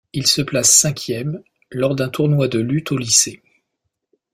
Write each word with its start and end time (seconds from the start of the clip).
Il 0.13 0.25
se 0.25 0.41
place 0.41 0.71
cinquième 0.71 1.43
lors 1.69 1.93
d'un 1.95 2.09
tournoi 2.09 2.47
de 2.47 2.57
lutte 2.57 2.91
au 2.91 2.97
lycée. 2.97 3.43